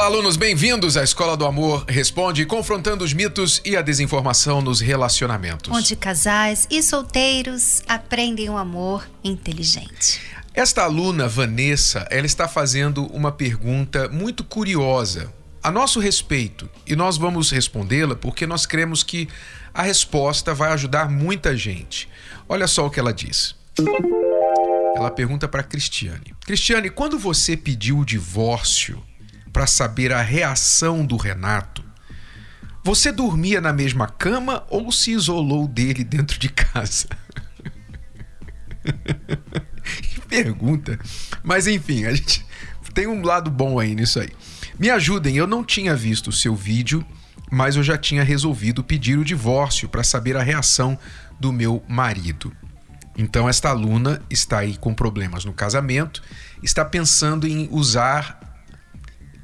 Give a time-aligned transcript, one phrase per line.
[0.00, 4.80] Olá, alunos, bem-vindos à Escola do Amor Responde, confrontando os mitos e a desinformação nos
[4.80, 5.70] relacionamentos.
[5.70, 10.18] Onde casais e solteiros aprendem o um amor inteligente.
[10.54, 15.30] Esta aluna, Vanessa, ela está fazendo uma pergunta muito curiosa
[15.62, 19.28] a nosso respeito e nós vamos respondê-la porque nós cremos que
[19.74, 22.08] a resposta vai ajudar muita gente.
[22.48, 23.54] Olha só o que ela diz.
[24.96, 29.04] Ela pergunta para Cristiane: Cristiane, quando você pediu o divórcio
[29.52, 31.84] para saber a reação do Renato,
[32.82, 37.08] você dormia na mesma cama ou se isolou dele dentro de casa?
[40.02, 40.98] que pergunta.
[41.42, 42.44] Mas enfim, a gente
[42.94, 44.30] tem um lado bom aí nisso aí.
[44.78, 47.04] Me ajudem, eu não tinha visto o seu vídeo,
[47.50, 50.98] mas eu já tinha resolvido pedir o divórcio para saber a reação
[51.38, 52.52] do meu marido.
[53.16, 56.22] Então, esta aluna está aí com problemas no casamento,
[56.62, 58.49] está pensando em usar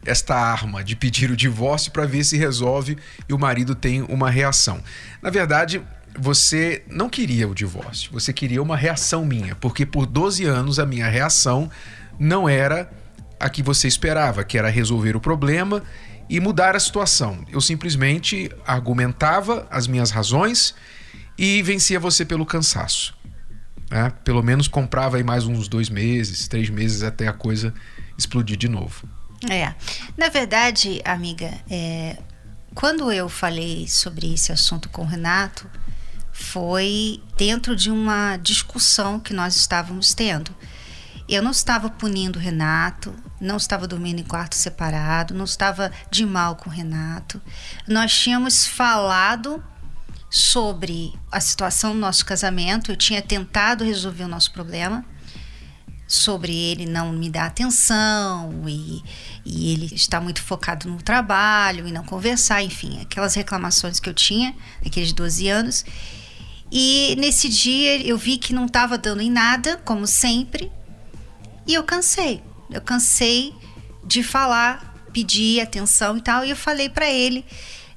[0.06, 2.96] esta arma de pedir o divórcio para ver se resolve
[3.28, 4.82] e o marido tem uma reação.
[5.20, 5.82] Na verdade,
[6.18, 10.86] você não queria o divórcio, você queria uma reação minha, porque por 12 anos a
[10.86, 11.70] minha reação
[12.18, 12.90] não era
[13.38, 15.82] a que você esperava, que era resolver o problema
[16.28, 17.44] e mudar a situação.
[17.50, 20.74] Eu simplesmente argumentava as minhas razões
[21.38, 23.14] e vencia você pelo cansaço.
[23.90, 24.10] Né?
[24.24, 27.72] Pelo menos comprava aí mais uns dois meses, três meses até a coisa
[28.16, 29.06] explodir de novo.
[29.51, 29.75] É.
[30.17, 32.19] Na verdade, amiga, é,
[32.75, 35.69] quando eu falei sobre esse assunto com o Renato,
[36.33, 40.55] foi dentro de uma discussão que nós estávamos tendo.
[41.29, 46.25] Eu não estava punindo o Renato, não estava dormindo em quarto separado, não estava de
[46.25, 47.41] mal com o Renato.
[47.89, 49.63] Nós tínhamos falado
[50.30, 55.05] sobre a situação do nosso casamento, eu tinha tentado resolver o nosso problema,
[56.06, 59.02] sobre ele não me dar atenção e,
[59.44, 64.14] e ele está muito focado no trabalho e não conversar, enfim, aquelas reclamações que eu
[64.14, 65.84] tinha naqueles 12 anos.
[66.70, 70.70] E nesse dia eu vi que não estava dando em nada, como sempre,
[71.66, 72.42] e eu cansei.
[72.70, 73.52] Eu cansei
[74.05, 77.45] de falar, pedir atenção e tal, e eu falei para ele.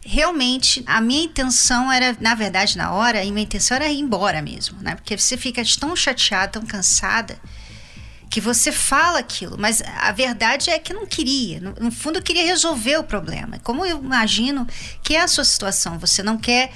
[0.01, 4.41] Realmente, a minha intenção era, na verdade, na hora, a minha intenção era ir embora
[4.41, 4.95] mesmo, né?
[4.95, 7.39] Porque você fica tão chateada, tão cansada,
[8.29, 11.59] que você fala aquilo, mas a verdade é que não queria.
[11.59, 13.59] No, no fundo, queria resolver o problema.
[13.63, 14.67] Como eu imagino
[15.03, 16.71] que é a sua situação, você não quer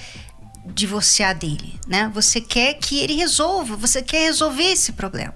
[0.65, 2.09] divorciar dele, né?
[2.13, 5.35] Você quer que ele resolva, você quer resolver esse problema.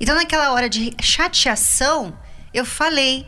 [0.00, 2.16] Então, naquela hora de chateação,
[2.54, 3.26] eu falei: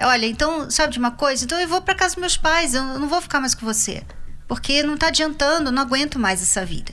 [0.00, 1.44] Olha, então, sabe de uma coisa?
[1.44, 4.02] Então eu vou para casa dos meus pais, eu não vou ficar mais com você.
[4.48, 6.92] Porque não está adiantando, eu não aguento mais essa vida.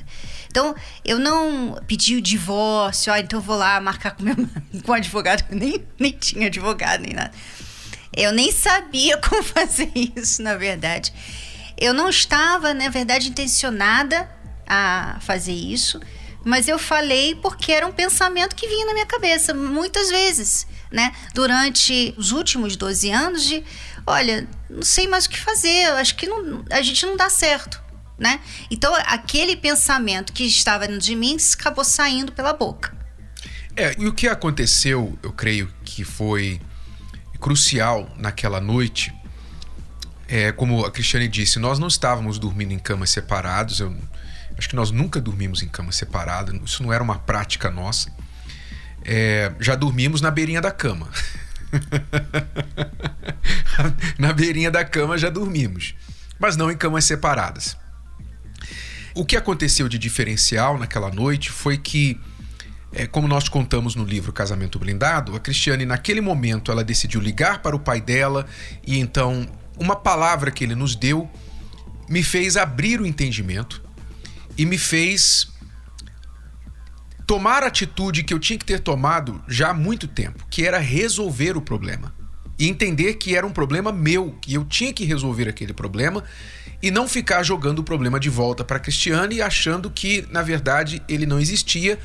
[0.58, 0.76] Então,
[1.06, 4.36] eu não pedi o divórcio, ah, então eu vou lá marcar com meu
[4.84, 7.32] com advogado, eu nem, nem tinha advogado nem nada.
[8.12, 11.14] Eu nem sabia como fazer isso, na verdade.
[11.78, 14.28] Eu não estava, na verdade, intencionada
[14.66, 16.02] a fazer isso,
[16.44, 21.14] mas eu falei porque era um pensamento que vinha na minha cabeça muitas vezes, né?
[21.36, 23.64] Durante os últimos 12 anos de,
[24.08, 27.80] olha, não sei mais o que fazer, acho que não, a gente não dá certo,
[28.18, 28.40] né?
[28.72, 32.96] Então, aquele pensamento que estava dentro de mim acabou saindo pela boca.
[33.76, 36.60] É, e o que aconteceu, eu creio que foi
[37.40, 39.14] crucial naquela noite,
[40.28, 43.80] é, como a Cristiane disse, nós não estávamos dormindo em camas separados.
[43.80, 43.96] Eu
[44.58, 46.54] acho que nós nunca dormimos em cama separada.
[46.66, 48.12] Isso não era uma prática nossa.
[49.06, 51.08] É, já dormimos na beirinha da cama.
[54.20, 55.96] na beirinha da cama já dormimos,
[56.40, 57.78] mas não em camas separadas.
[59.18, 62.22] O que aconteceu de diferencial naquela noite foi que,
[62.94, 67.64] é, como nós contamos no livro Casamento Blindado, a Cristiane, naquele momento, ela decidiu ligar
[67.64, 68.46] para o pai dela
[68.86, 71.28] e então uma palavra que ele nos deu
[72.08, 73.82] me fez abrir o entendimento
[74.56, 75.48] e me fez
[77.26, 80.78] tomar a atitude que eu tinha que ter tomado já há muito tempo, que era
[80.78, 82.14] resolver o problema.
[82.58, 86.24] E entender que era um problema meu, que eu tinha que resolver aquele problema
[86.82, 91.26] e não ficar jogando o problema de volta para Cristiane achando que, na verdade, ele
[91.26, 92.00] não existia,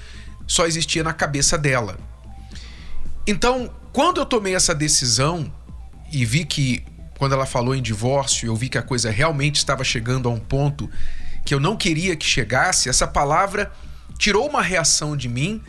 [0.46, 1.98] só existia na cabeça dela.
[3.26, 5.52] Então, quando eu tomei essa decisão
[6.10, 6.84] e vi que
[7.18, 10.40] quando ela falou em divórcio, eu vi que a coisa realmente estava chegando a um
[10.40, 10.90] ponto
[11.44, 12.88] que eu não queria que chegasse.
[12.88, 13.70] Essa palavra
[14.18, 15.62] tirou uma reação de mim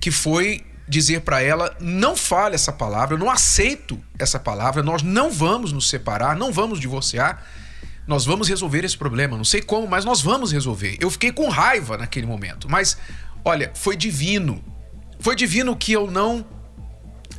[0.00, 5.02] que foi dizer para ela: não fale essa palavra, eu não aceito essa palavra, nós
[5.02, 7.44] não vamos nos separar, não vamos divorciar,
[8.06, 9.36] nós vamos resolver esse problema.
[9.36, 10.96] Não sei como, mas nós vamos resolver.
[11.00, 12.96] Eu fiquei com raiva naquele momento, mas
[13.44, 14.62] olha, foi divino.
[15.18, 16.46] Foi divino que eu não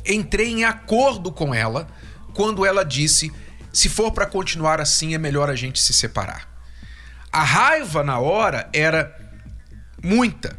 [0.04, 1.86] entrei em acordo com ela
[2.34, 3.32] quando ela disse:
[3.72, 6.48] se for para continuar assim, é melhor a gente se separar.
[7.30, 9.14] A raiva na hora era
[10.02, 10.56] muita.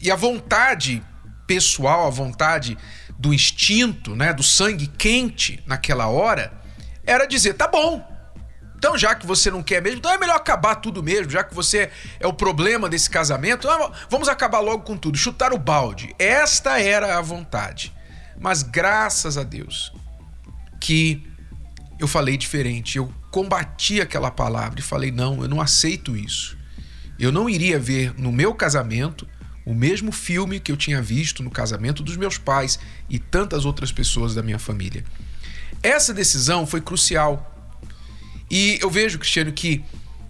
[0.00, 1.02] E a vontade
[1.48, 2.78] pessoal, a vontade
[3.18, 6.52] do instinto, né, do sangue quente naquela hora,
[7.04, 8.06] era dizer: tá bom.
[8.76, 11.52] Então, já que você não quer mesmo, então é melhor acabar tudo mesmo, já que
[11.52, 11.90] você
[12.20, 13.66] é o problema desse casamento,
[14.08, 16.14] vamos acabar logo com tudo, chutar o balde.
[16.16, 17.92] Esta era a vontade.
[18.38, 19.92] Mas graças a Deus
[20.80, 21.26] que
[21.98, 26.56] eu falei diferente, eu combati aquela palavra e falei: não, eu não aceito isso.
[27.18, 29.26] Eu não iria ver no meu casamento
[29.68, 33.92] o mesmo filme que eu tinha visto no casamento dos meus pais e tantas outras
[33.92, 35.04] pessoas da minha família.
[35.82, 37.54] Essa decisão foi crucial.
[38.50, 39.84] E eu vejo, Cristiano, que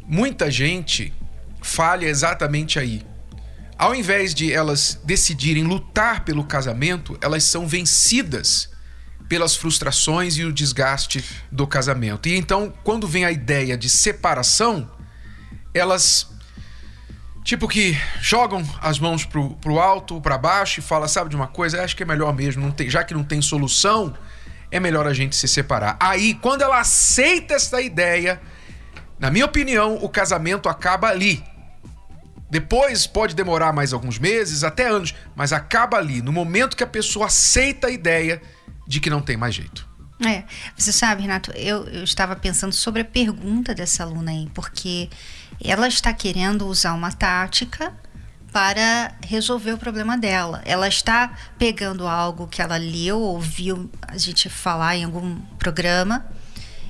[0.05, 1.14] muita gente
[1.62, 3.06] falha exatamente aí.
[3.79, 8.69] Ao invés de elas decidirem lutar pelo casamento, elas são vencidas
[9.29, 12.29] pelas frustrações e o desgaste do casamento.
[12.29, 14.90] E então, quando vem a ideia de separação,
[15.73, 16.26] elas
[17.49, 21.47] Tipo que jogam as mãos pro, pro alto, para baixo e fala, sabe de uma
[21.47, 21.83] coisa?
[21.83, 24.15] Acho que é melhor mesmo, não tem, já que não tem solução,
[24.71, 25.97] é melhor a gente se separar.
[25.99, 28.39] Aí, quando ela aceita essa ideia,
[29.19, 31.43] na minha opinião, o casamento acaba ali.
[32.50, 36.87] Depois pode demorar mais alguns meses, até anos, mas acaba ali, no momento que a
[36.87, 38.43] pessoa aceita a ideia
[38.87, 39.88] de que não tem mais jeito.
[40.26, 40.43] É,
[40.76, 45.09] você sabe, Renato, eu, eu estava pensando sobre a pergunta dessa aluna aí, porque
[45.62, 47.94] ela está querendo usar uma tática
[48.53, 50.61] para resolver o problema dela.
[50.65, 56.26] Ela está pegando algo que ela leu, ouviu a gente falar em algum programa,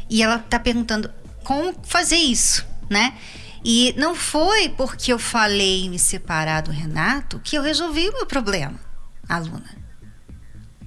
[0.09, 1.11] e ela está perguntando
[1.45, 3.15] como fazer isso, né?
[3.63, 8.13] E não foi porque eu falei em me separar do Renato que eu resolvi o
[8.13, 8.81] meu problema,
[9.29, 9.88] aluna.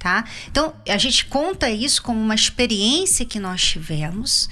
[0.01, 0.25] Tá?
[0.48, 4.50] Então, a gente conta isso como uma experiência que nós tivemos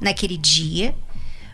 [0.00, 0.96] naquele dia,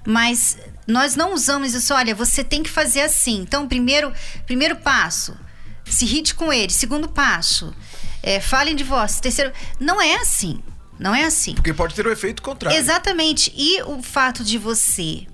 [0.06, 0.56] mas
[0.86, 3.40] nós não usamos isso, olha, você tem que fazer assim.
[3.42, 4.10] Então, primeiro,
[4.46, 5.36] primeiro passo,
[5.84, 6.72] se irrite com ele.
[6.72, 7.74] Segundo passo,
[8.22, 9.20] é, fale em divórcio.
[9.20, 10.62] Terceiro, não é assim.
[10.98, 11.56] Não é assim.
[11.56, 12.78] Porque pode ter o um efeito contrário.
[12.78, 13.52] Exatamente.
[13.54, 15.26] E o fato de você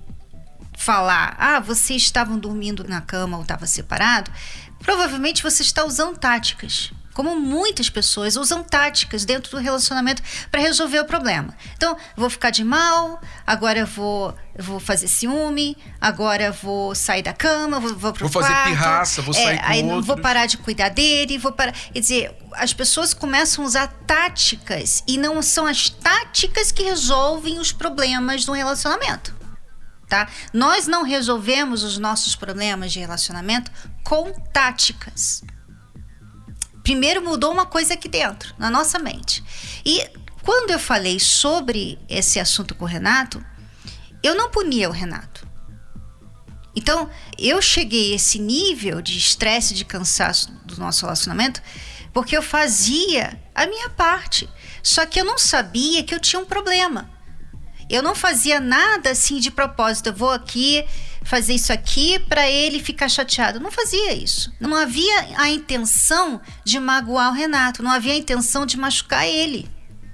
[0.77, 4.29] falar, ah, vocês estavam dormindo na cama ou estavam separado,
[4.79, 10.99] provavelmente você está usando táticas como muitas pessoas usam táticas dentro do relacionamento para resolver
[10.99, 11.55] o problema.
[11.75, 17.79] Então, vou ficar de mal, agora vou, vou fazer ciúme, agora vou sair da cama,
[17.79, 20.05] vou, vou pro Vou fazer quarto, pirraça, vou sair é, com aí outros.
[20.05, 21.71] vou parar de cuidar dele, vou parar.
[21.71, 27.59] Quer dizer, as pessoas começam a usar táticas e não são as táticas que resolvem
[27.59, 29.33] os problemas do relacionamento.
[30.07, 30.27] Tá?
[30.51, 33.71] Nós não resolvemos os nossos problemas de relacionamento
[34.03, 35.43] com táticas
[36.83, 39.43] primeiro mudou uma coisa aqui dentro, na nossa mente.
[39.85, 40.05] E
[40.43, 43.43] quando eu falei sobre esse assunto com o Renato,
[44.21, 45.47] eu não punia o Renato.
[46.75, 51.61] Então, eu cheguei a esse nível de estresse, de cansaço do nosso relacionamento,
[52.11, 54.49] porque eu fazia a minha parte.
[54.81, 57.09] Só que eu não sabia que eu tinha um problema.
[57.89, 60.07] Eu não fazia nada assim de propósito.
[60.07, 60.83] Eu vou aqui
[61.23, 63.59] fazer isso aqui para ele ficar chateado.
[63.59, 64.51] Não fazia isso.
[64.59, 67.83] Não havia a intenção de magoar o Renato.
[67.83, 69.69] Não havia a intenção de machucar ele.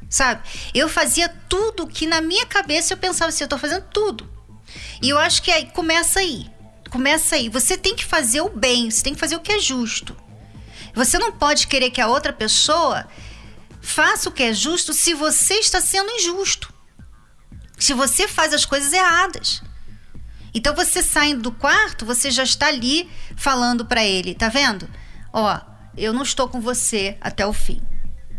[0.10, 0.42] Sabe?
[0.74, 4.30] Eu fazia tudo que na minha cabeça eu pensava assim, eu tô fazendo tudo.
[5.02, 6.50] E eu acho que aí começa aí.
[6.90, 7.50] Começa aí.
[7.50, 10.16] Você tem que fazer o bem, você tem que fazer o que é justo.
[10.96, 13.08] Você não pode querer que a outra pessoa
[13.82, 16.74] faça o que é justo se você está sendo injusto
[17.80, 19.64] se você faz as coisas erradas.
[20.60, 24.90] Então você saindo do quarto, você já está ali falando para ele, tá vendo?
[25.32, 25.58] Ó,
[25.96, 27.82] eu não estou com você até o fim.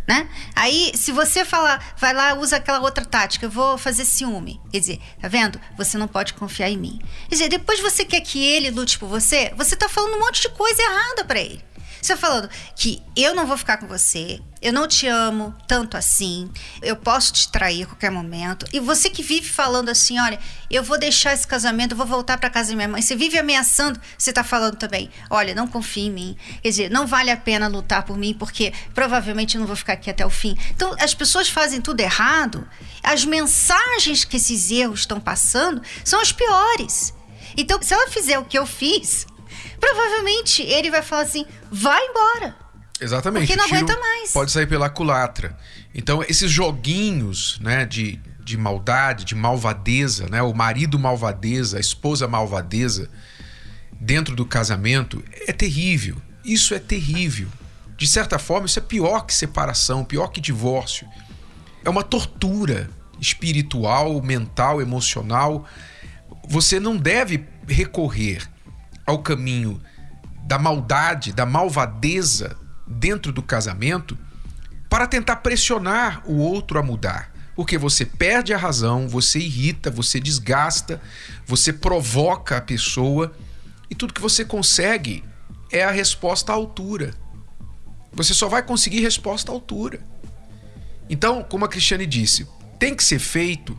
[0.06, 0.28] Né?
[0.54, 4.60] Aí, se você falar, vai lá, usa aquela outra tática, eu vou fazer ciúme.
[4.70, 5.58] Quer dizer, tá vendo?
[5.78, 7.00] Você não pode confiar em mim.
[7.26, 10.42] Quer dizer, depois você quer que ele lute por você, você tá falando um monte
[10.42, 11.64] de coisa errada para ele.
[12.00, 16.50] Você falando que eu não vou ficar com você, eu não te amo tanto assim,
[16.82, 18.66] eu posso te trair a qualquer momento.
[18.72, 20.38] E você que vive falando assim, olha,
[20.70, 23.02] eu vou deixar esse casamento, eu vou voltar para casa da minha mãe.
[23.02, 26.36] Você vive ameaçando, você tá falando também, olha, não confie em mim.
[26.62, 29.94] Quer dizer, não vale a pena lutar por mim, porque provavelmente eu não vou ficar
[29.94, 30.56] aqui até o fim.
[30.70, 32.68] Então, as pessoas fazem tudo errado.
[33.02, 37.14] As mensagens que esses erros estão passando são as piores.
[37.56, 39.26] Então, se ela fizer o que eu fiz,
[39.80, 42.54] provavelmente ele vai falar assim: vai embora.
[43.00, 43.46] Exatamente.
[43.46, 44.30] Porque não aguenta mais.
[44.30, 45.56] Pode sair pela culatra.
[45.94, 52.28] Então, esses joguinhos, né, de, de maldade, de malvadeza, né, o marido malvadeza, a esposa
[52.28, 53.08] malvadeza
[53.98, 56.16] dentro do casamento é terrível.
[56.44, 57.48] Isso é terrível.
[57.96, 61.08] De certa forma, isso é pior que separação, pior que divórcio.
[61.84, 62.88] É uma tortura
[63.20, 65.66] espiritual, mental, emocional.
[66.48, 68.48] Você não deve recorrer
[69.10, 69.80] ao caminho
[70.44, 74.16] da maldade, da malvadeza dentro do casamento
[74.88, 77.30] para tentar pressionar o outro a mudar.
[77.54, 81.00] Porque você perde a razão, você irrita, você desgasta,
[81.46, 83.32] você provoca a pessoa
[83.88, 85.22] e tudo que você consegue
[85.70, 87.14] é a resposta à altura.
[88.12, 90.00] Você só vai conseguir resposta à altura.
[91.08, 92.46] Então, como a Cristiane disse,
[92.78, 93.78] tem que ser feito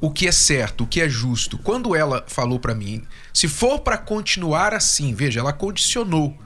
[0.00, 1.58] o que é certo, o que é justo.
[1.58, 6.36] Quando ela falou para mim, se for para continuar assim, veja, ela condicionou.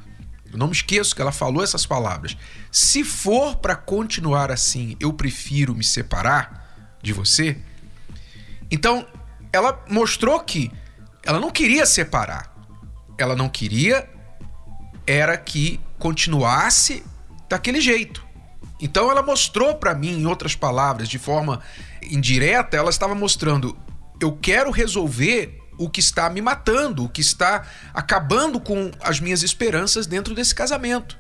[0.51, 2.37] Eu não me esqueço que ela falou essas palavras.
[2.71, 7.59] Se for para continuar assim, eu prefiro me separar de você.
[8.71, 9.07] Então,
[9.53, 10.71] ela mostrou que
[11.23, 12.55] ela não queria separar.
[13.19, 14.09] Ela não queria
[15.07, 17.03] era que continuasse
[17.49, 18.25] daquele jeito.
[18.83, 21.61] Então ela mostrou para mim, em outras palavras, de forma
[22.03, 23.79] indireta, ela estava mostrando:
[24.21, 29.45] eu quero resolver o que está me matando, o que está acabando com as minhas
[29.45, 31.17] esperanças dentro desse casamento.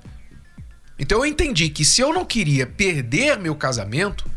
[0.98, 4.28] Então eu entendi que se eu não queria perder meu casamento,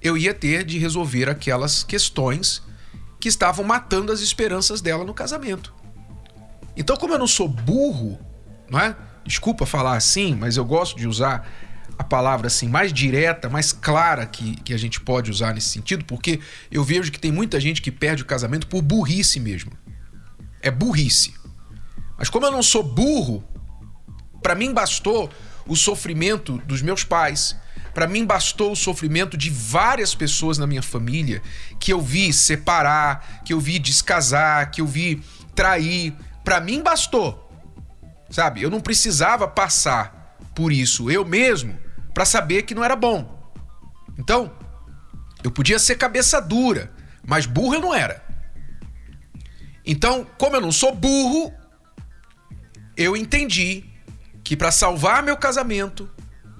[0.00, 2.62] eu ia ter de resolver aquelas questões
[3.18, 5.74] que estavam matando as esperanças dela no casamento.
[6.76, 8.18] Então, como eu não sou burro,
[8.70, 8.96] não é?
[9.24, 11.46] Desculpa falar assim, mas eu gosto de usar
[11.98, 16.04] a palavra assim mais direta, mais clara que, que a gente pode usar nesse sentido,
[16.04, 19.72] porque eu vejo que tem muita gente que perde o casamento por burrice mesmo.
[20.60, 21.34] É burrice.
[22.18, 23.44] Mas como eu não sou burro,
[24.42, 25.30] para mim bastou
[25.66, 27.56] o sofrimento dos meus pais,
[27.94, 31.42] para mim bastou o sofrimento de várias pessoas na minha família
[31.78, 35.22] que eu vi separar, que eu vi descasar, que eu vi
[35.54, 36.14] trair.
[36.42, 37.50] Para mim bastou.
[38.30, 38.62] Sabe?
[38.62, 40.22] Eu não precisava passar
[40.54, 41.78] por isso eu mesmo
[42.12, 43.52] para saber que não era bom.
[44.18, 44.52] Então,
[45.42, 46.92] eu podia ser cabeça dura,
[47.26, 48.22] mas burro eu não era.
[49.84, 51.52] Então, como eu não sou burro,
[52.96, 53.84] eu entendi
[54.44, 56.08] que para salvar meu casamento,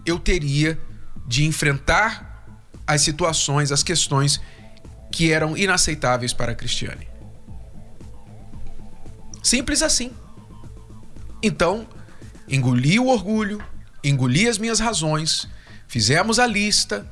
[0.05, 0.79] eu teria
[1.27, 2.47] de enfrentar
[2.87, 4.41] as situações, as questões
[5.13, 7.09] que eram inaceitáveis para a Cristiane.
[9.43, 10.13] Simples assim.
[11.43, 11.87] Então,
[12.49, 13.63] engoli o orgulho,
[14.03, 15.49] engoli as minhas razões,
[15.87, 17.07] fizemos a lista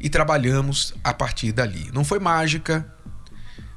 [0.00, 1.90] e trabalhamos a partir dali.
[1.92, 2.86] Não foi mágica.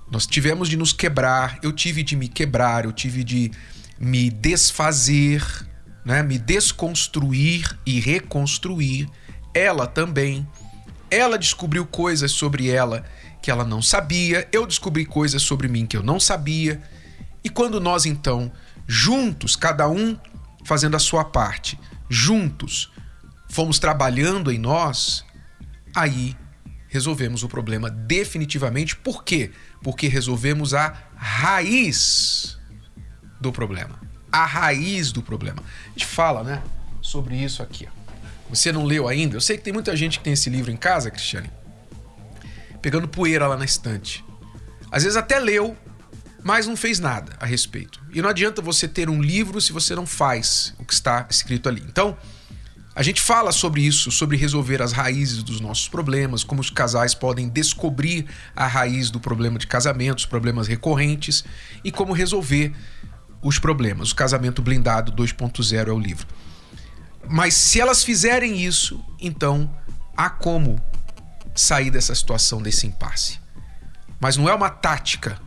[0.10, 3.52] Nós tivemos de nos quebrar, eu tive de me quebrar, eu tive de
[3.98, 5.44] me desfazer,
[6.04, 6.22] né?
[6.22, 9.10] me desconstruir e reconstruir.
[9.54, 10.48] Ela também.
[11.10, 13.06] Ela descobriu coisas sobre ela
[13.42, 16.82] que ela não sabia, eu descobri coisas sobre mim que eu não sabia.
[17.44, 18.52] E quando nós então,
[18.88, 20.18] juntos, cada um
[20.64, 21.78] fazendo a sua parte,
[22.12, 22.92] juntos
[23.50, 25.26] fomos trabalhando em nós,
[25.96, 26.36] aí
[26.90, 28.98] resolvemos o problema definitivamente.
[28.98, 29.52] Por quê?
[29.82, 32.60] Porque resolvemos a raiz
[33.40, 34.00] do problema.
[34.30, 35.64] A raiz do problema.
[35.86, 36.62] A gente fala, né,
[37.02, 37.88] sobre isso aqui.
[38.50, 39.38] Você não leu ainda?
[39.38, 41.50] Eu sei que tem muita gente que tem esse livro em casa, Cristiane,
[42.82, 44.24] pegando poeira lá na estante.
[44.92, 45.78] Às vezes até leu,
[46.44, 48.02] mas não fez nada a respeito.
[48.12, 51.70] E não adianta você ter um livro se você não faz o que está escrito
[51.70, 51.84] ali.
[51.88, 52.18] Então,
[52.94, 57.14] a gente fala sobre isso, sobre resolver as raízes dos nossos problemas, como os casais
[57.14, 61.44] podem descobrir a raiz do problema de casamento, os problemas recorrentes
[61.84, 62.74] e como resolver
[63.42, 64.12] os problemas.
[64.12, 66.28] O Casamento Blindado 2.0 é o livro.
[67.30, 69.74] Mas se elas fizerem isso, então
[70.18, 70.80] há como
[71.56, 73.40] sair dessa situação, desse impasse.
[74.20, 75.40] Mas não é uma tática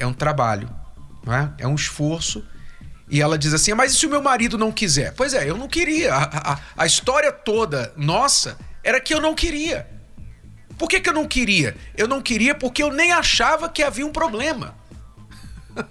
[0.00, 0.68] é um trabalho,
[1.24, 1.52] não é?
[1.58, 2.44] é um esforço.
[3.08, 5.12] E ela diz assim: Mas e se o meu marido não quiser?
[5.14, 6.14] Pois é, eu não queria.
[6.14, 9.86] A, a, a história toda nossa era que eu não queria.
[10.78, 11.76] Por que, que eu não queria?
[11.96, 14.74] Eu não queria porque eu nem achava que havia um problema.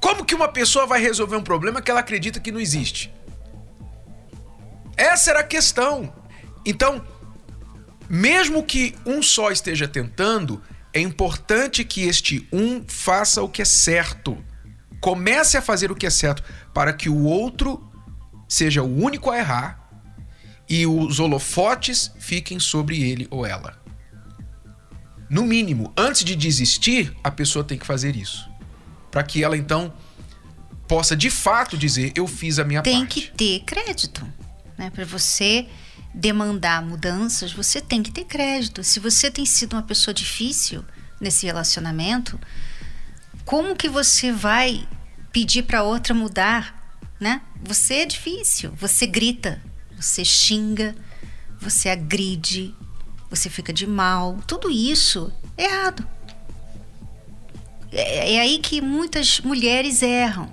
[0.00, 3.12] Como que uma pessoa vai resolver um problema que ela acredita que não existe?
[4.96, 6.12] Essa era a questão.
[6.64, 7.04] Então,
[8.08, 10.62] mesmo que um só esteja tentando,
[10.92, 14.36] é importante que este um faça o que é certo.
[15.00, 16.42] Comece a fazer o que é certo
[16.74, 17.88] para que o outro
[18.48, 19.88] seja o único a errar
[20.68, 23.80] e os holofotes fiquem sobre ele ou ela.
[25.28, 28.50] No mínimo, antes de desistir, a pessoa tem que fazer isso.
[29.10, 29.92] Para que ela então
[30.88, 33.20] possa de fato dizer eu fiz a minha tem parte.
[33.20, 34.26] que ter crédito,
[34.76, 34.90] né?
[34.90, 35.68] Para você
[36.12, 38.82] demandar mudanças, você tem que ter crédito.
[38.82, 40.84] Se você tem sido uma pessoa difícil
[41.20, 42.38] nesse relacionamento,
[43.44, 44.86] como que você vai
[45.32, 47.42] pedir para outra mudar, né?
[47.62, 49.62] Você é difícil, você grita,
[49.96, 50.94] você xinga,
[51.60, 52.74] você agride,
[53.28, 56.06] você fica de mal, tudo isso é errado.
[57.92, 60.50] É, é aí que muitas mulheres erram.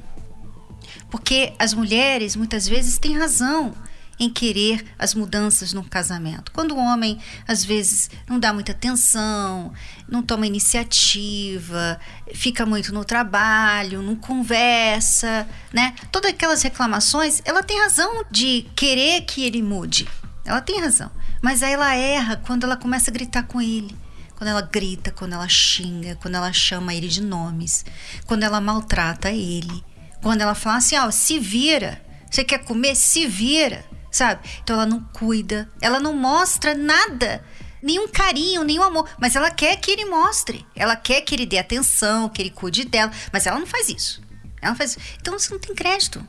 [1.09, 3.73] Porque as mulheres muitas vezes têm razão
[4.19, 6.51] em querer as mudanças no casamento.
[6.51, 9.73] Quando o homem às vezes não dá muita atenção,
[10.07, 11.99] não toma iniciativa,
[12.33, 15.93] fica muito no trabalho, não conversa, né?
[16.11, 20.07] Todas aquelas reclamações, ela tem razão de querer que ele mude.
[20.45, 21.11] Ela tem razão.
[21.41, 23.95] Mas aí ela erra quando ela começa a gritar com ele.
[24.35, 27.83] Quando ela grita, quando ela xinga, quando ela chama ele de nomes,
[28.27, 29.83] quando ela maltrata ele,
[30.21, 32.95] quando ela fala assim: ó, oh, se vira, você quer comer?
[32.95, 33.83] Se vira
[34.17, 34.49] sabe?
[34.63, 37.43] Então ela não cuida, ela não mostra nada,
[37.81, 41.59] nenhum carinho, nenhum amor, mas ela quer que ele mostre, ela quer que ele dê
[41.59, 44.21] atenção, que ele cuide dela, mas ela não faz isso.
[44.59, 44.99] Ela faz isso.
[45.21, 46.25] Então você não tem crédito.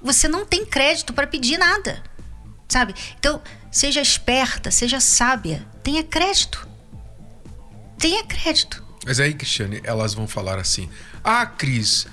[0.00, 2.04] Você não tem crédito para pedir nada,
[2.68, 2.94] sabe?
[3.18, 6.68] Então seja esperta, seja sábia, tenha crédito.
[7.98, 8.84] Tenha crédito.
[9.04, 10.88] Mas aí, Cristiane, elas vão falar assim:
[11.24, 12.06] Ah, Cris,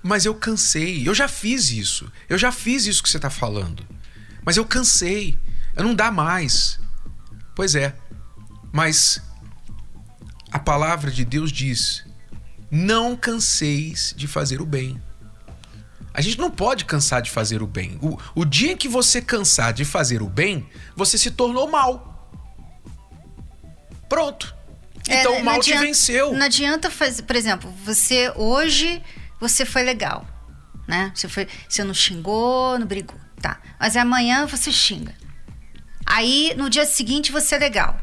[0.00, 3.84] mas eu cansei, eu já fiz isso, eu já fiz isso que você está falando.
[4.44, 5.38] Mas eu cansei,
[5.76, 6.78] eu não dá mais.
[7.54, 7.94] Pois é,
[8.72, 9.20] mas
[10.50, 12.04] a palavra de Deus diz:
[12.70, 15.00] não canseis de fazer o bem.
[16.14, 17.98] A gente não pode cansar de fazer o bem.
[18.02, 22.30] O, o dia em que você cansar de fazer o bem, você se tornou mal.
[24.08, 24.54] Pronto.
[25.08, 26.32] É, então o mal adianta, te venceu.
[26.34, 29.02] Não adianta fazer, por exemplo, você hoje
[29.40, 30.26] você foi legal,
[30.86, 31.10] né?
[31.14, 33.21] Você foi, você não xingou, não brigou.
[33.42, 33.60] Tá.
[33.78, 35.12] Mas amanhã você xinga.
[36.06, 38.00] Aí no dia seguinte você é legal.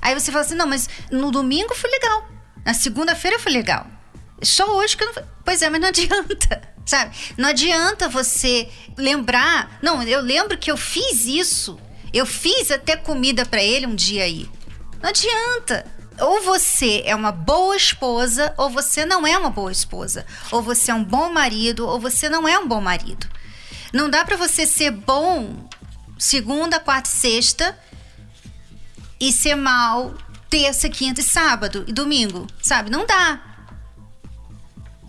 [0.00, 2.26] Aí você fala assim: não, mas no domingo foi legal.
[2.64, 3.86] Na segunda-feira foi legal.
[4.42, 5.22] Só hoje que eu não.
[5.44, 6.72] Pois é, mas não adianta.
[6.86, 7.14] Sabe?
[7.36, 9.78] Não adianta você lembrar.
[9.82, 11.78] Não, eu lembro que eu fiz isso.
[12.12, 14.48] Eu fiz até comida para ele um dia aí.
[15.02, 15.84] Não adianta.
[16.18, 20.26] Ou você é uma boa esposa, ou você não é uma boa esposa.
[20.50, 23.26] Ou você é um bom marido, ou você não é um bom marido.
[23.92, 25.68] Não dá para você ser bom
[26.18, 27.78] segunda, quarta e sexta
[29.20, 30.14] e ser mal
[30.48, 32.90] terça, quinta e sábado e domingo, sabe?
[32.90, 33.40] Não dá.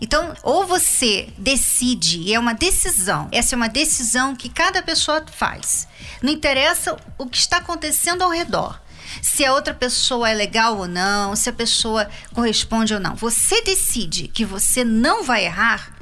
[0.00, 3.28] Então, ou você decide, e é uma decisão.
[3.30, 5.86] Essa é uma decisão que cada pessoa faz.
[6.22, 8.80] Não interessa o que está acontecendo ao redor.
[9.22, 13.14] Se a outra pessoa é legal ou não, se a pessoa corresponde ou não.
[13.14, 15.94] Você decide que você não vai errar,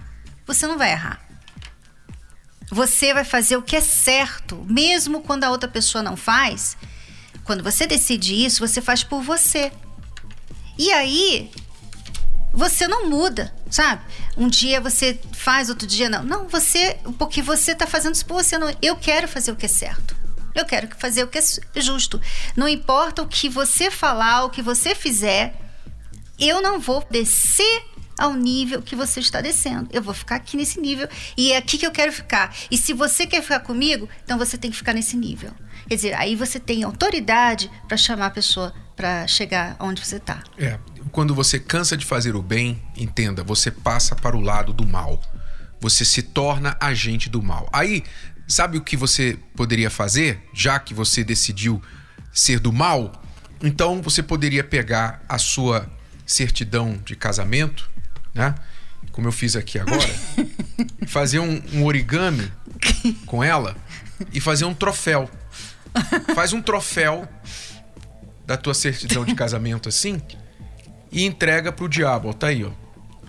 [0.47, 1.21] você não vai errar.
[2.73, 6.75] Você vai fazer o que é certo, mesmo quando a outra pessoa não faz.
[7.45, 9.71] Quando você decide isso, você faz por você.
[10.79, 11.51] E aí,
[12.51, 14.03] você não muda, sabe?
[14.39, 16.25] Um dia você faz, outro dia não.
[16.25, 18.57] Não, você, porque você está fazendo isso por você.
[18.57, 20.17] Não, eu quero fazer o que é certo.
[20.55, 22.19] Eu quero fazer o que é justo.
[22.57, 25.55] Não importa o que você falar, o que você fizer,
[26.39, 27.85] eu não vou descer
[28.19, 29.89] ao nível que você está descendo.
[29.93, 32.55] Eu vou ficar aqui nesse nível e é aqui que eu quero ficar.
[32.71, 35.51] E se você quer ficar comigo, então você tem que ficar nesse nível.
[35.89, 40.43] Quer dizer, aí você tem autoridade para chamar a pessoa para chegar onde você está.
[40.59, 40.79] É,
[41.11, 45.21] quando você cansa de fazer o bem, entenda, você passa para o lado do mal.
[45.81, 47.69] Você se torna agente do mal.
[47.73, 48.05] Aí,
[48.47, 51.83] sabe o que você poderia fazer, já que você decidiu
[52.33, 53.21] ser do mal?
[53.63, 55.91] Então você poderia pegar a sua
[56.25, 57.92] certidão de casamento
[58.35, 58.55] né?
[59.11, 60.09] Como eu fiz aqui agora,
[61.07, 62.51] fazer um, um origami
[63.27, 63.77] com ela
[64.33, 65.29] e fazer um troféu.
[66.35, 67.29] Faz um troféu
[68.47, 70.21] da tua certidão de casamento assim
[71.11, 72.31] e entrega pro diabo.
[72.31, 72.71] Ó, tá aí, ó.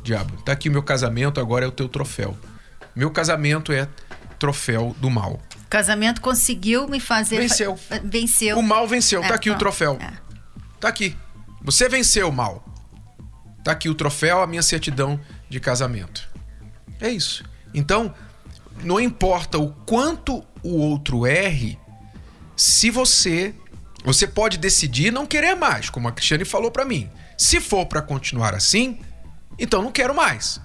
[0.04, 2.38] Diabo, tá aqui o meu casamento, agora é o teu troféu.
[2.96, 3.88] Meu casamento é
[4.38, 5.40] troféu do mal.
[5.66, 7.38] O casamento conseguiu me fazer.
[7.38, 7.80] Venceu.
[8.04, 8.60] Venceu.
[8.60, 9.22] O mal venceu.
[9.22, 9.98] Tá é, tá aqui o troféu.
[10.00, 10.14] É.
[10.80, 11.16] Tá aqui.
[11.62, 12.73] Você venceu o mal.
[13.64, 16.30] Tá aqui o troféu, a minha certidão de casamento.
[17.00, 17.44] É isso.
[17.74, 18.14] Então,
[18.84, 21.80] não importa o quanto o outro erre,
[22.56, 23.54] se você
[24.04, 27.10] você pode decidir não querer mais, como a Cristiane falou para mim.
[27.38, 29.00] Se for para continuar assim,
[29.58, 30.60] então não quero mais.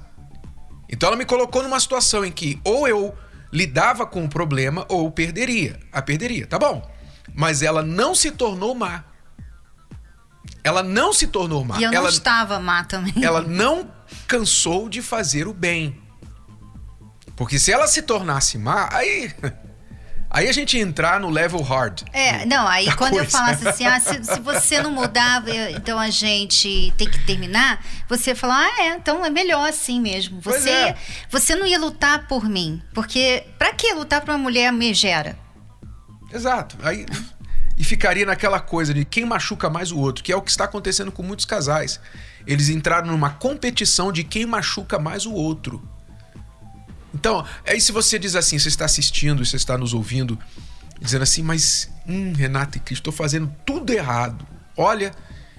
[0.89, 3.17] Então ela me colocou numa situação em que ou eu
[3.53, 5.79] lidava com o problema ou perderia.
[5.93, 6.91] A perderia, tá bom?
[7.33, 9.05] Mas ela não se tornou má.
[10.63, 11.79] Ela não se tornou má.
[11.79, 13.25] E eu ela, não estava má também.
[13.25, 13.91] Ela não
[14.27, 16.01] cansou de fazer o bem.
[17.37, 19.33] Porque se ela se tornasse má, aí.
[20.31, 22.03] Aí a gente entrar no level hard.
[22.13, 23.25] É, não, aí quando coisa.
[23.25, 27.83] eu falasse assim, ah, se, se, você não mudar, então a gente tem que terminar,
[28.07, 30.39] você falar, ah, é, então é melhor assim mesmo.
[30.43, 30.97] Você, é.
[31.31, 35.35] você não ia lutar por mim, porque pra que lutar pra uma mulher megera?
[36.31, 36.77] Exato.
[36.83, 37.07] Aí
[37.79, 40.65] e ficaria naquela coisa de quem machuca mais o outro, que é o que está
[40.65, 42.01] acontecendo com muitos casais.
[42.47, 45.81] Eles entraram numa competição de quem machuca mais o outro.
[47.15, 50.37] Então, aí se você diz assim, você está assistindo, você está nos ouvindo,
[51.01, 54.45] dizendo assim, mas, hum, Renata e Cristo, estou fazendo tudo errado.
[54.77, 55.13] Olha,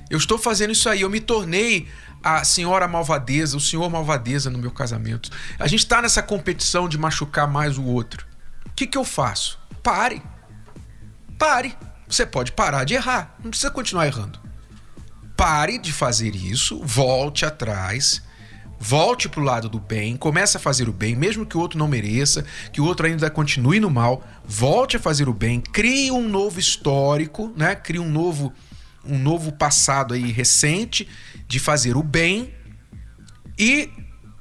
[0.09, 1.87] eu estou fazendo isso aí, eu me tornei
[2.21, 5.29] a senhora malvadeza, o senhor malvadeza no meu casamento.
[5.57, 8.25] A gente está nessa competição de machucar mais o outro.
[8.65, 9.57] O que, que eu faço?
[9.81, 10.21] Pare.
[11.37, 11.75] Pare.
[12.09, 14.39] Você pode parar de errar, não precisa continuar errando.
[15.37, 18.21] Pare de fazer isso, volte atrás
[18.79, 21.77] volte para o lado do bem, comece a fazer o bem, mesmo que o outro
[21.77, 26.09] não mereça, que o outro ainda continue no mal, volte a fazer o bem, crie
[26.11, 27.75] um novo histórico, né?
[27.75, 28.53] Crie um novo
[29.05, 31.07] um novo passado aí recente
[31.47, 32.53] de fazer o bem
[33.57, 33.89] e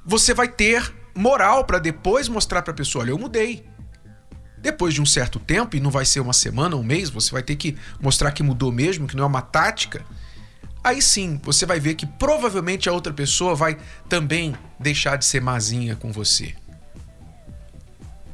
[0.05, 3.68] você vai ter moral para depois mostrar para a pessoa, olha, eu mudei.
[4.61, 7.43] Depois de um certo tempo, e não vai ser uma semana, um mês, você vai
[7.43, 10.05] ter que mostrar que mudou mesmo, que não é uma tática
[10.83, 15.41] aí sim você vai ver que provavelmente a outra pessoa vai também deixar de ser
[15.41, 16.55] mazinha com você.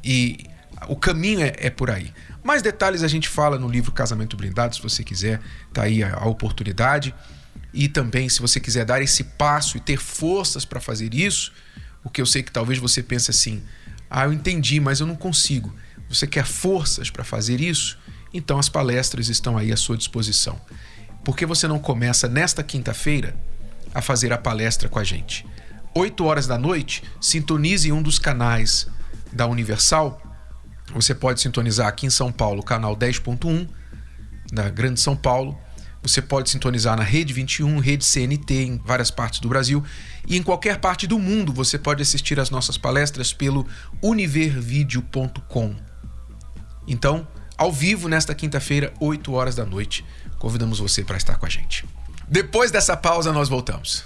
[0.04, 0.46] E
[0.88, 2.14] o caminho é, é por aí.
[2.44, 5.42] Mais detalhes a gente fala no livro Casamento Blindado, se você quiser,
[5.74, 7.14] tá aí a, a oportunidade.
[7.74, 11.52] E também, se você quiser dar esse passo e ter forças para fazer isso,
[12.04, 13.64] porque eu sei que talvez você pense assim:
[14.10, 15.74] ah, eu entendi, mas eu não consigo.
[16.10, 17.98] Você quer forças para fazer isso?
[18.34, 20.60] Então as palestras estão aí à sua disposição.
[21.24, 23.36] Por que você não começa nesta quinta-feira
[23.94, 25.46] a fazer a palestra com a gente?
[25.96, 28.88] 8 horas da noite, sintonize um dos canais
[29.32, 30.22] da Universal.
[30.94, 33.68] Você pode sintonizar aqui em São Paulo, canal 10.1,
[34.52, 35.58] na Grande São Paulo.
[36.04, 39.84] Você pode sintonizar na Rede 21, Rede CNT, em várias partes do Brasil.
[40.28, 43.66] E em qualquer parte do mundo você pode assistir às nossas palestras pelo
[44.04, 45.76] univervideo.com.
[46.88, 50.06] Então, ao vivo nesta quinta-feira, 8 horas da noite
[50.38, 51.86] convidamos você para estar com a gente.
[52.28, 54.04] Depois dessa pausa, nós voltamos.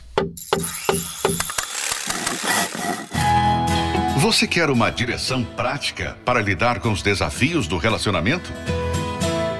[4.19, 8.51] Você quer uma direção prática para lidar com os desafios do relacionamento?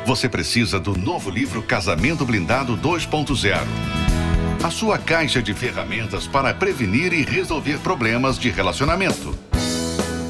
[0.05, 3.57] Você precisa do novo livro Casamento Blindado 2.0.
[4.61, 9.48] A sua caixa de ferramentas para prevenir e resolver problemas de relacionamento.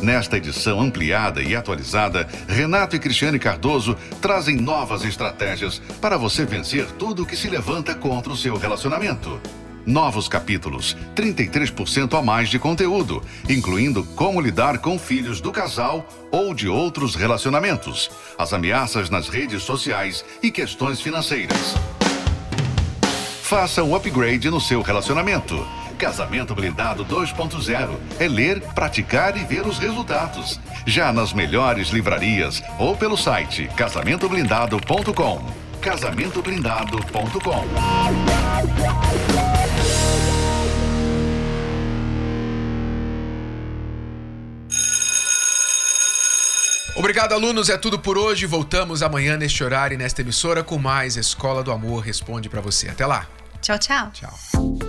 [0.02, 6.86] Nesta edição ampliada e atualizada, Renato e Cristiane Cardoso trazem novas estratégias para você vencer
[6.92, 9.42] tudo que se levanta contra o seu relacionamento.
[9.86, 16.54] Novos capítulos, 33% a mais de conteúdo, incluindo como lidar com filhos do casal ou
[16.54, 21.76] de outros relacionamentos, as ameaças nas redes sociais e questões financeiras.
[23.44, 25.66] Faça um upgrade no seu relacionamento
[26.00, 30.58] Casamento Blindado 2.0 é ler, praticar e ver os resultados.
[30.88, 35.46] Já nas melhores livrarias ou pelo site casamentoblindado.com.
[35.82, 37.66] Casamentoblindado.com.
[46.96, 47.70] Obrigado, alunos.
[47.70, 48.46] É tudo por hoje.
[48.46, 52.88] Voltamos amanhã neste horário e nesta emissora com mais Escola do Amor Responde para você.
[52.88, 53.28] Até lá.
[53.62, 54.12] Tchau, tchau.
[54.14, 54.89] Tchau.